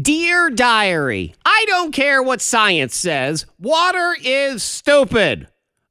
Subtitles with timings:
[0.00, 5.48] Dear Diary, I don't care what science says, water is stupid.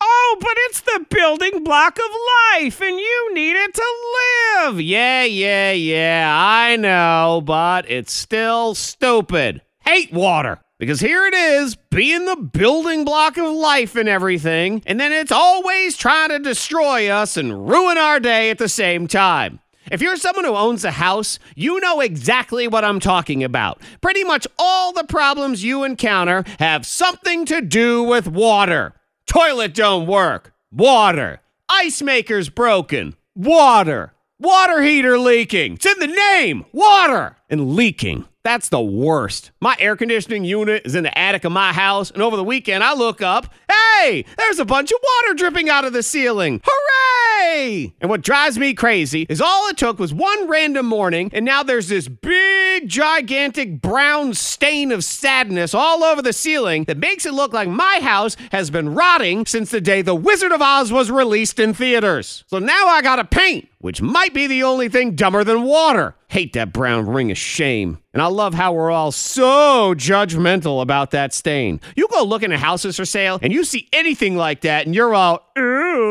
[0.00, 2.16] Oh, but it's the building block of
[2.54, 4.80] life, and you need it to live.
[4.80, 9.60] Yeah, yeah, yeah, I know, but it's still stupid.
[9.84, 10.60] Hate water.
[10.78, 15.32] Because here it is, being the building block of life and everything, and then it's
[15.32, 19.59] always trying to destroy us and ruin our day at the same time.
[19.90, 23.82] If you're someone who owns a house, you know exactly what I'm talking about.
[24.00, 28.94] Pretty much all the problems you encounter have something to do with water.
[29.26, 30.54] Toilet don't work.
[30.70, 31.40] Water.
[31.68, 33.16] Ice maker's broken.
[33.34, 34.12] Water.
[34.38, 35.74] Water heater leaking.
[35.74, 36.64] It's in the name.
[36.72, 37.36] Water.
[37.48, 38.26] And leaking.
[38.42, 39.50] That's the worst.
[39.60, 42.82] My air conditioning unit is in the attic of my house, and over the weekend
[42.82, 46.62] I look up, hey, there's a bunch of water dripping out of the ceiling.
[46.64, 47.19] Hooray!
[47.50, 51.62] And what drives me crazy is all it took was one random morning, and now
[51.62, 57.34] there's this big, gigantic brown stain of sadness all over the ceiling that makes it
[57.34, 61.10] look like my house has been rotting since the day The Wizard of Oz was
[61.10, 62.44] released in theaters.
[62.46, 66.14] So now I gotta paint, which might be the only thing dumber than water.
[66.28, 67.98] Hate that brown ring of shame.
[68.12, 71.80] And I love how we're all so judgmental about that stain.
[71.96, 75.12] You go looking at houses for sale and you see anything like that and you're
[75.14, 75.44] all,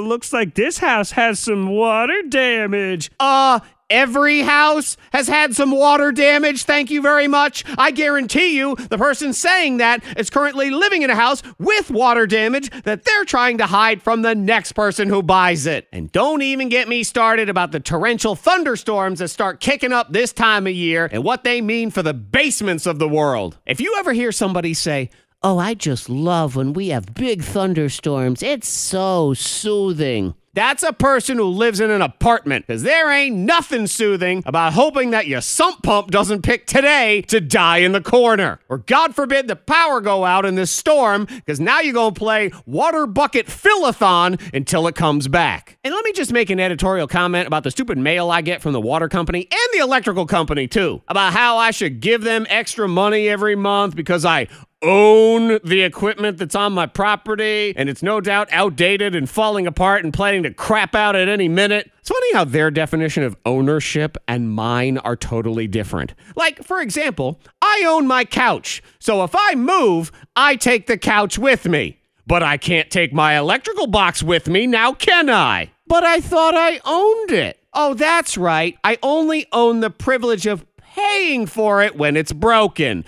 [0.00, 3.10] Looks like this house has some water damage.
[3.20, 6.64] uh, Every house has had some water damage.
[6.64, 7.64] Thank you very much.
[7.78, 12.26] I guarantee you, the person saying that is currently living in a house with water
[12.26, 15.86] damage that they're trying to hide from the next person who buys it.
[15.92, 20.32] And don't even get me started about the torrential thunderstorms that start kicking up this
[20.32, 23.56] time of year and what they mean for the basements of the world.
[23.66, 25.10] If you ever hear somebody say,
[25.42, 28.42] Oh, I just love when we have big thunderstorms.
[28.42, 30.34] It's so soothing.
[30.54, 35.10] That's a person who lives in an apartment, because there ain't nothing soothing about hoping
[35.10, 38.58] that your sump pump doesn't pick today to die in the corner.
[38.70, 42.18] Or God forbid the power go out in this storm, because now you're going to
[42.18, 45.78] play water bucket fill-a-thon until it comes back.
[45.84, 48.72] And let me just make an editorial comment about the stupid mail I get from
[48.72, 52.88] the water company and the electrical company too, about how I should give them extra
[52.88, 54.48] money every month because I
[54.82, 60.04] own the equipment that's on my property and it's no doubt outdated and falling apart
[60.04, 61.90] and planning to crap out at any minute.
[61.98, 66.14] It's funny how their definition of ownership and mine are totally different.
[66.36, 71.38] Like, for example, I own my couch, so if I move, I take the couch
[71.38, 72.00] with me.
[72.28, 75.70] But I can't take my electrical box with me now, can I?
[75.86, 77.60] But I thought I owned it.
[77.72, 78.76] Oh, that's right.
[78.82, 83.04] I only own the privilege of paying for it when it's broken.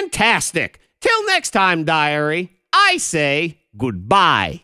[0.00, 0.80] Fantastic.
[1.02, 4.62] Till next time, diary, I say goodbye.